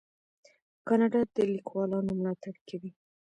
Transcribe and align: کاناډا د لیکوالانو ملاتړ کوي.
کاناډا 0.87 1.21
د 1.35 1.37
لیکوالانو 1.53 2.11
ملاتړ 2.19 2.55
کوي. 2.67 2.91